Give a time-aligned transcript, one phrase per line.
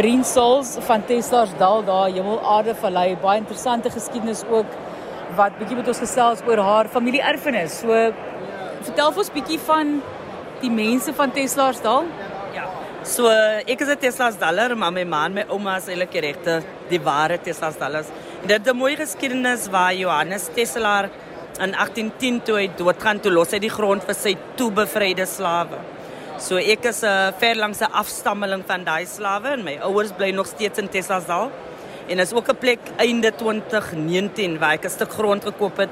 [0.00, 4.70] Berien Souls van Tesla's Dal daar Hemel Aarde Vallei baie interessante geskiedenis ook
[5.36, 7.82] wat bietjie met ons gesels oor haar familie erfenis.
[7.82, 7.98] So
[8.86, 9.92] vertel vir ons bietjie van
[10.62, 12.08] die mense van Tesla's Dal.
[12.56, 12.64] Ja.
[13.04, 16.24] So ek is 'n Tesla's Daller, maar my ma en my ouma is eintlik die
[16.28, 18.08] regte, die ware Tesla's Dallers.
[18.46, 21.10] Dit is 'n mooi geskiedenis waar Johannes Tesla
[21.60, 25.99] in 1810 toe hy doodgaan toe los hy die grond vir sy toebevryde slawe.
[26.40, 30.12] So ek is 'n uh, ver langs 'n afstammeling van daai slawe en my ouers
[30.18, 31.50] bly nog steeds in Tessasdal.
[32.08, 35.90] En is ook 'n plek einde 2019 waar ek 'n stuk grond gekoop het,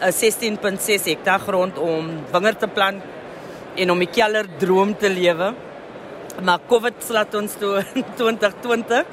[0.00, 3.02] 'n 16.6 hektaar grond om wingerd te plant
[3.76, 5.54] en om 'n keller droom te lewe.
[6.42, 9.04] Maar COVID slaat ons toe in 2020.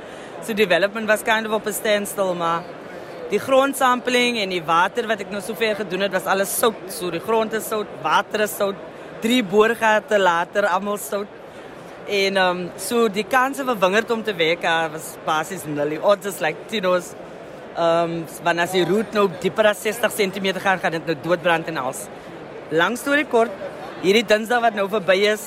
[0.45, 2.63] So development was kind of op 'n standstill, maar
[3.29, 6.87] die grondsampling en die water wat ek nou sover gedoen het was alles sout.
[6.87, 8.75] So die grond is sout, water is sout
[9.21, 11.39] drie boorgate later almal sout.
[12.07, 15.97] En ehm um, so die kanse vir wingerd om te werk uh, was basies nul.
[16.01, 17.13] Odds is like Tino's
[17.75, 21.15] ehm um, wanneer as die root nou dieper as 60 cm gaan, gaan dit nou
[21.23, 22.07] doodbrand en als.
[22.71, 23.51] Lang storie kort,
[24.01, 25.45] hierdie Dinsdag wat nou verby is,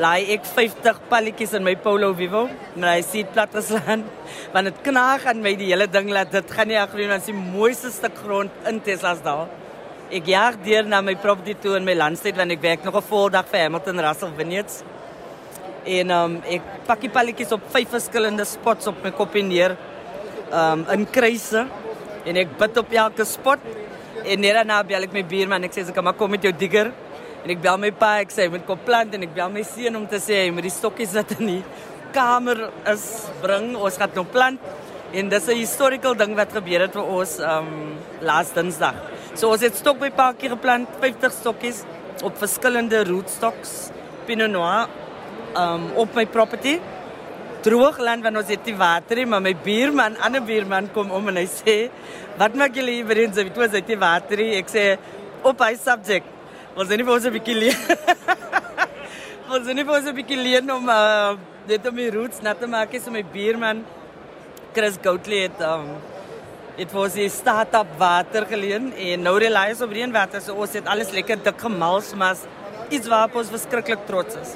[0.00, 4.04] laai ek 50 palletjies in my Polo Vivo, maar hy sien plat geslaan.
[4.54, 7.34] Want dit knaag aan my die hele ding laat dit gaan nie agter nie, die
[7.34, 9.48] mooiste stuk grond in Tesla's daar.
[10.10, 13.08] Ek jaag deur na my property toe in my landstyd want ek werk nog 'n
[13.10, 14.82] voldag vir Hamilton Russell Vineyards.
[15.86, 19.76] En um ek pak die palletjies op vyf verskillende spots op my kop neer.
[20.52, 21.64] Um in kruise
[22.26, 23.60] en ek bid op elke spot.
[24.24, 26.90] En net daarna bel ek my buurman ek sê ek kom kom met jou digger.
[27.44, 29.94] En ek bel my pa ek sê moet kom plant en ek bel my seun
[29.94, 31.64] om te sê hy moet die stokkies wat in die
[32.12, 33.76] kamer is bring.
[33.76, 34.58] Ons gaan nou plant.
[35.12, 39.19] En dis 'n historical ding wat gebeur het vir ons um laas Dinsdag.
[39.38, 41.84] So ons het stok by paadjie geplant, 50 stokkies
[42.26, 43.92] op verskillende rootstocks,
[44.26, 44.90] Pinot Noir
[45.58, 46.78] um op my property.
[47.62, 51.38] Droogland want ons het die water nie, maar my buurman, ander buurman kom om en
[51.38, 51.76] hy sê,
[52.38, 53.30] "Wat maak julle hier binne?
[53.30, 54.98] Jy weet ons het die water nie." Ek sê,
[55.44, 56.26] "Op hy subject.
[56.76, 57.78] Ons het nie vir ons 'n bietjie leer.
[59.54, 61.36] ons het nie vir ons 'n bietjie leer om uh
[61.66, 63.84] dit om die roots nat te maak, so my buurman
[64.74, 65.86] Chris Goutley het um
[66.76, 70.40] Dit was 'n start-up water geleen en nou relies op reënwater.
[70.40, 72.36] So ons het alles lekker dik gemals, maar
[72.88, 74.54] iets waarop ons verskriklik trots is.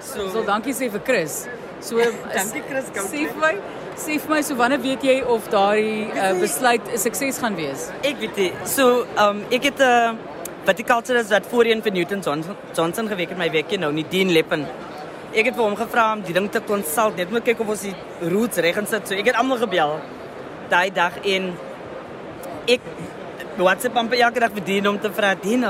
[0.00, 1.46] So, so dankie sê vir Chris.
[1.80, 1.96] So
[2.38, 2.84] dankie Chris.
[2.92, 3.54] Sê vir my,
[3.96, 7.90] sê vir my so wanneer weet jy of daardie uh, besluit 'n sukses gaan wees?
[8.02, 8.52] Ek weet nie.
[8.64, 10.14] So, um ek het 'n uh,
[10.64, 14.66] viticulturist wat voorheen vir Newton Johnson, Johnson gewerk het my weekie nou, nie Dean Leppen.
[15.34, 17.82] Ek het vir hom gevra om die ding te consult, net moet kyk of ons
[17.82, 19.08] die roots reg en sit.
[19.08, 19.98] So ek het almal gebel
[20.70, 21.52] daai dag en
[22.68, 22.80] ek
[23.58, 25.64] WhatsApp hom elke dag vir dien om te vra dien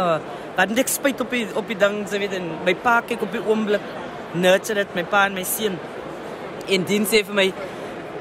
[0.56, 3.22] wat net ek spyt op die op die ding so weet en my pa kyk
[3.26, 3.84] op die oomblik
[4.34, 5.78] nurture dit my pa en my seun.
[6.68, 7.46] En dien sê vir my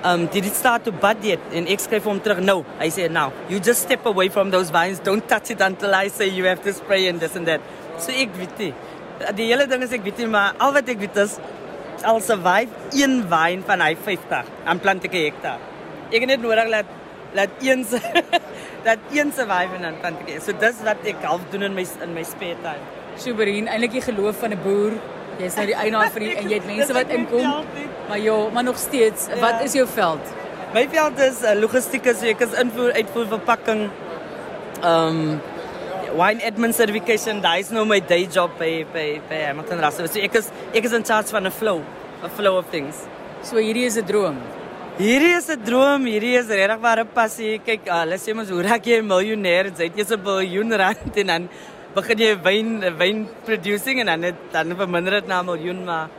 [0.09, 1.43] um did it start to bud yet?
[1.53, 2.61] En ek skryf hom terug no.
[2.79, 4.99] Hy sê now you just step away from those vines.
[4.99, 7.61] Don't touch it until i say you have to spray and this and that.
[7.99, 8.73] So ek weet nie.
[9.37, 11.37] Die hele ding is ek weet nie maar al wat ek weet is
[12.03, 15.72] al survive een wyn van hy 50 aan plant ek 'n hektaar
[16.11, 16.85] ek het net nodig dat
[17.33, 17.99] dat een se
[18.87, 20.41] dat een survive en dan kan ek.
[20.41, 22.83] So dis wat ek half doen in my in my spare time.
[23.17, 24.93] Suberin, eintlik die geloof van 'n boer.
[25.39, 27.65] Jy's nou die eienaar vir die en jy het mense wat inkom.
[28.09, 29.39] Maar ja, maar nog steeds, ja.
[29.39, 30.33] wat is jou veld?
[30.73, 33.89] My veld is uh, logistieke, so ek is invoer uitvoer verpakking.
[34.83, 35.41] Um
[36.13, 40.07] wine admin certification, daai is nou my day job by by by Hamilton Russell.
[40.07, 41.81] So ek is ek is in charge van 'n flow,
[42.23, 43.05] a flow of things.
[43.41, 44.37] So hierdie is 'n droom.
[44.93, 47.57] Hierdie is 'n droom, hierdie is regtig waar 'n passie.
[47.57, 49.73] Kyk, hulle sê mos hoe raak jy 'n miljonair?
[49.73, 51.49] Jy het eers 'n biljoen rand en dan
[51.95, 56.09] begin jy wyn wyn producing en dan het, dan verminder dit na 'n miljoen, maar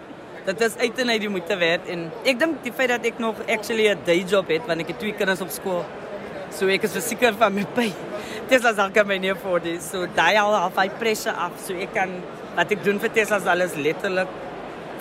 [0.45, 3.19] dit is uit en uit die moeite werd en ek dink die feit dat ek
[3.19, 5.85] nog actually 'n day job het want ek het twee kinders op skool.
[6.51, 7.93] So ek is verseker van my pay.
[8.49, 9.83] Tesla sal kan my nie afford dit.
[9.83, 11.53] So daai al half hy pressure af.
[11.65, 12.11] So ek kan
[12.57, 14.29] wat ek doen vir Tesla is alles letterlik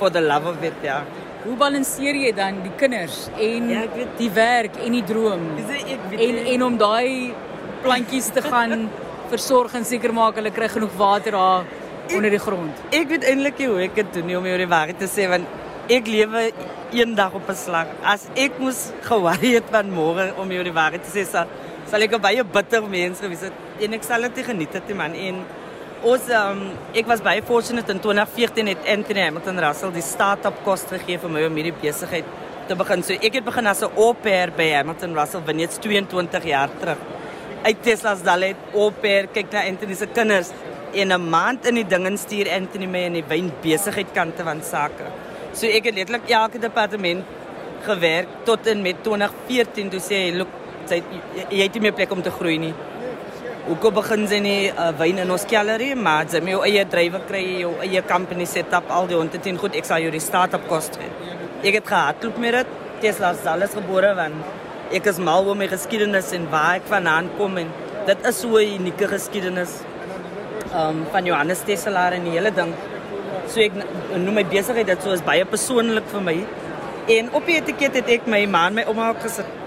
[0.03, 0.97] for the love of it, ja.
[1.43, 5.45] Hoe balanseer jy dan die kinders en ja, weet, die werk en die droom?
[6.27, 7.31] En en om daai
[7.83, 8.87] plantjies te gaan
[9.33, 11.67] versorg en seker maak hulle kry genoeg water daar
[12.15, 12.83] onder die grond.
[12.91, 15.91] Ek weet eintlik hoe ek dit doen nie om jou die waarheid te sê want
[15.91, 16.45] ek lewe
[16.95, 17.91] een dag op 'n slag.
[18.03, 21.47] As ek moes geworry het van môre om jou die waarheid te sê, sal,
[21.87, 25.43] sal ek baie bitter mens gewees het en ek sal dit geniet het man en
[26.03, 26.65] Ons um,
[26.99, 31.31] ek was baie fortunate in 2014 het Anthony Hamilton Russell die start-up kos gegee vir
[31.31, 32.27] my om hierdie besigheid
[32.67, 33.05] te begin.
[33.07, 36.99] So ek het begin as 'n au pair by Hamilton Russell dit 22 jaar terug.
[37.63, 40.51] Uit Tesla's dalet au pair kyk na Anthony se kinders
[40.93, 44.61] en 'n maand in die dinge stuur Anthony my in die wyn besigheid kante van
[44.61, 45.07] sake.
[45.53, 47.23] So ek het letterlik elke departement
[47.85, 50.49] gewerk tot en met 2014 toe sê hy, "Look,
[50.89, 51.01] jy
[51.49, 52.73] jy het nie meer plek om te groei nie."
[53.63, 57.21] Hoekom begin sy nie uh, wyn in ons kellerie, maar jy moet jou eie drywe
[57.29, 60.19] kry, jou eie company set up, al die honde teen goed, ek sal jou die
[60.19, 61.07] start-up kos gee.
[61.63, 62.73] Ek het gehardloop met dit.
[63.05, 67.31] Tesla is alles gebore want ek is mal oor my geskiedenis en waar ek vandaan
[67.39, 67.71] kom en
[68.09, 69.79] dit is so 'n unieke geskiedenis
[70.75, 72.75] um, van Johannes Tesla en die hele ding.
[73.47, 73.79] So ek
[74.17, 76.37] noem my besigheid dit so is baie persoonlik vir my.
[77.07, 79.62] En op die etiket het ek my man my ouma gesit.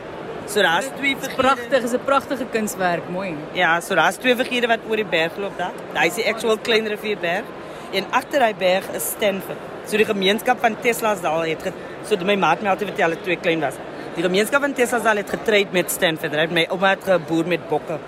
[0.47, 3.35] So daar's twee pragtig, is 'n pragtige kunswerk, mooi.
[3.53, 5.73] Ja, so daar's twee figure wat oor die berg loop daar.
[5.93, 7.45] Daai is die actual klein rivierberg
[7.93, 9.59] en agter daai berg is Stanford.
[9.87, 11.75] So die gemeenskap van Tesla's daal het get,
[12.09, 13.75] so my maat my altyd vertel het twee klein was.
[14.15, 16.33] Die gemeenskap van Tesla's daal het getryd met Stanford.
[16.33, 17.99] Het my ouma het geboer met bokke.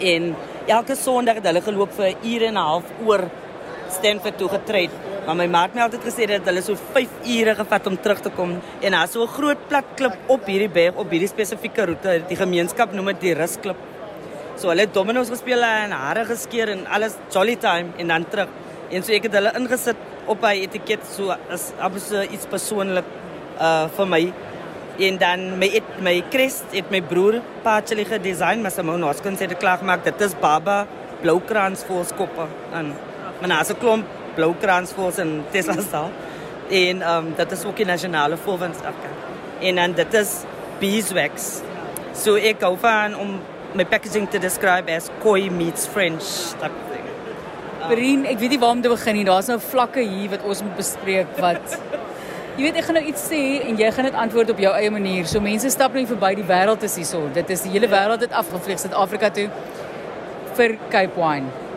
[0.00, 0.36] En
[0.66, 3.30] elke Sondag het hulle geloop vir 'n uur en 'n half oor
[3.88, 4.90] Stanford toe getryd.
[5.28, 8.30] Maar my maat het altyd gesê dat hulle so 5 ure gevat om terug te
[8.32, 12.22] kom en daar's so 'n groot plat klip op hierdie berg op hierdie spesifieke roete.
[12.28, 13.76] Die gemeenskap noem dit die rusklip.
[14.56, 18.48] So hulle het domino's gespeel en hare geskeer en alles jolly time en dan terug.
[18.90, 19.96] En so ek het hulle ingesit
[20.26, 23.04] op hy etiket so as absoluut iets persoonlik
[23.60, 24.32] uh vir my.
[24.98, 29.48] En dan my het my crest het my broer Pacheli gedesign, maar Simone Hoskins het
[29.48, 30.04] dit klaar gemaak.
[30.04, 30.86] Dit is Baba
[31.20, 32.94] Bloukrans volskoppe en
[33.40, 36.16] maar nou, as 'n klomp bloukransvoëls in Tesla staan.
[36.68, 39.08] En ehm um, dit is ook die nasionale voël van Suid-Afrika.
[39.60, 40.32] En dan dit is
[40.78, 41.46] beeswax.
[42.12, 43.38] So ek hou van om
[43.72, 46.26] my packaging te describe as koi meets French
[46.60, 47.06] type thing.
[47.88, 49.24] Perien, ek weet nie waar om te begin nie.
[49.24, 51.78] Daar's nou vlakke hier wat ons moet bespreek wat
[52.58, 53.40] Jy weet ek gaan nou iets sê
[53.70, 55.30] en jy gaan dit antwoord op jou eie manier.
[55.30, 57.22] So mense stap net verby die wêreld is hierso.
[57.32, 59.46] Dit is die hele wêreld het afgevlieg Suid-Afrika toe
[60.58, 61.67] vir Cape Wine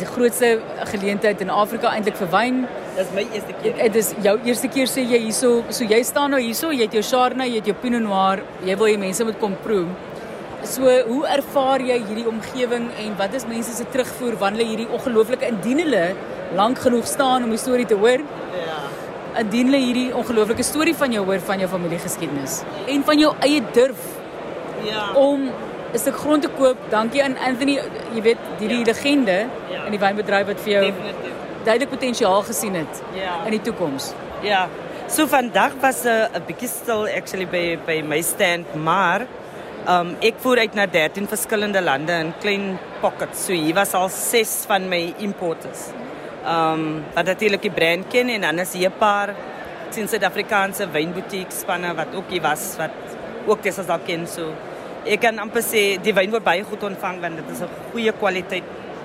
[0.00, 0.56] die grootste
[0.92, 2.64] geleentheid in Afrika eintlik vir wyn.
[2.96, 3.78] Dis my eerste keer.
[3.80, 6.96] Dit is jou eerste keer sê jy hierso, so jy staan nou hierso, jy het
[6.96, 9.86] jou Chardonnay, jy het jou Pinot Noir, jy wil hê mense moet kom proe.
[10.66, 14.88] So, hoe ervaar jy hierdie omgewing en wat is mense se terugvoer wanneer hulle hierdie
[14.98, 16.06] ongelooflike indien hulle
[16.58, 18.24] lank genoeg staan om die storie te hoor?
[18.56, 18.80] Ja.
[19.42, 23.62] Indien hulle hierdie ongelooflike storie van jou hoor van jou familiegeskiedenis en van jou eie
[23.76, 24.02] durf.
[24.86, 25.10] Ja.
[25.20, 25.50] Om
[25.92, 26.76] 'n stuk grond te koop.
[26.90, 27.78] Dankie aan Anthony,
[28.14, 28.84] jy weet, hierdie ja.
[28.84, 29.84] legende ja.
[29.84, 31.32] in die wynbedryf wat vir jou Definitief.
[31.64, 33.44] duidelik potensiaal gesien het ja.
[33.44, 34.12] in die toekoms.
[34.42, 34.68] Ja.
[35.06, 39.26] So vandag was 'n 'n bietjie stil actually by by my stand, maar
[39.88, 43.44] um ek voer uit na 13 verskillende lande in klein pockets.
[43.46, 45.90] So hier was al 6 van my importers.
[46.44, 49.34] Um wat natuurlik die brand ken en dan is hier 'n paar
[49.90, 52.90] sien Suid-Afrikaanse wynboutiques spanne wat ook hier was wat
[53.46, 54.50] ook dis as dalk ken so
[55.06, 58.12] ek kan amper sê die wyn word baie goed ontvang want dit is 'n goeie
[58.12, 58.64] kwaliteit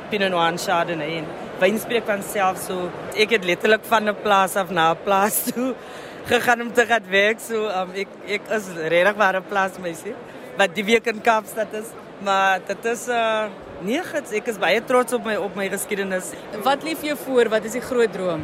[0.09, 1.18] Pinot Noir Chardonnay.
[1.21, 1.25] En
[1.62, 5.44] wyn spreek van self so ek het letterlik van 'n plaas af na 'n plaas
[5.50, 5.75] toe
[6.25, 7.39] gegaan om te gaan werk.
[7.39, 10.15] So um, ek ek is regtig waar 'n plaas meisie
[10.57, 11.89] wat die week in Kaapstad is.
[12.19, 13.45] Maar dit is uh,
[13.81, 16.33] nee gits ek is baie trots op my op my geskiedenis.
[16.63, 17.50] Wat lief jou voor?
[17.50, 18.44] Wat is die groot droom?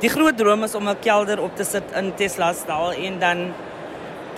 [0.00, 3.52] Die groot droom is om 'n kelder op te sit in Tesla stal en dan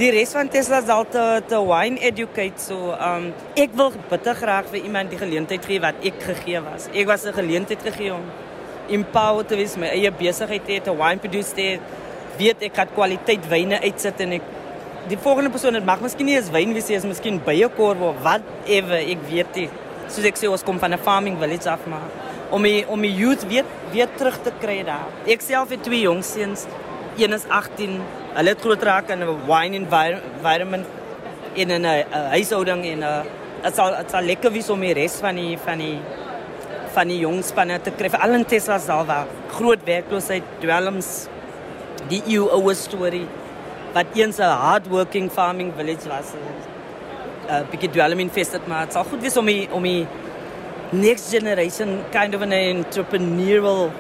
[0.01, 3.27] die res van Tesla sal te te wine educate so um
[3.61, 6.87] ek wil bitter graag vir iemand die geleentheid gee wat ek gegee was.
[6.95, 8.25] Ek was 'n geleentheid gegee om
[8.89, 11.79] empower te wees my eie besigheid te hê, 'n wine producer te
[12.39, 14.43] weet ek het kwaliteit wyne uitsit en ek
[15.09, 18.97] die volgende persoon dit mag miskien nie eens wyn wees is miskien byekorf of whatever,
[18.97, 19.69] ek weet nie.
[20.09, 22.09] Soos ek sê ons kom van 'n farming village af maar
[22.51, 25.09] om my om my youth weer weer terug te kry daar.
[25.27, 26.67] Ek self het twee jong seuns.
[27.17, 28.01] Een is 18
[28.33, 30.87] hulle het groot raak in 'n wine environment
[31.55, 31.85] in 'n
[32.31, 33.23] huishouding en 'n uh,
[33.63, 35.99] dit sal dit sal lekker wees om die res van die van die
[36.95, 38.09] van die jong spanne te kry.
[38.19, 41.29] Al in Tesla sal daar groot werkloosheid dwelms
[42.09, 43.27] die eeu oue storie
[43.93, 46.33] wat eens 'n hardworking farming village was.
[46.35, 50.07] 'n uh, bietjie dwelm infested maar dit sal goed wees om die, om die
[50.91, 53.91] next generation kind of an entrepreneurial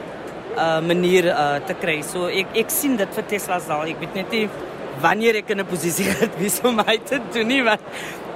[0.57, 2.00] uh, manier uh, te kry.
[2.07, 3.92] So ek ek sien dit vir Tesla se al.
[3.95, 4.47] Ek weet net nie
[5.00, 7.80] wanneer ek in 'n posisie gaan wees om my te doen nie, want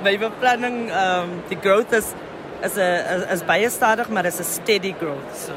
[0.05, 2.15] my beplanning um die growth is
[2.63, 5.33] is 'n is, baie stadig, maar is 'n steady growth.
[5.47, 5.53] So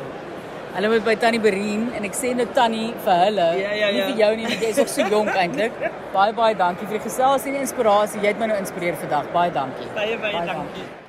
[0.78, 3.88] Hulle moet by Tannie Berien en ek sê net Tannie vir hulle, ja, ja, ja.
[3.96, 5.74] nie vir jou nie, want jy is nog so jonk eintlik.
[6.18, 8.22] Baie baie dankie vir die gesels en die inspirasie.
[8.22, 9.34] Jy het my nou inspireer vandag.
[9.34, 9.90] Baie dankie.
[9.98, 10.86] Baie baie, baie dankie.
[10.86, 11.07] dankie.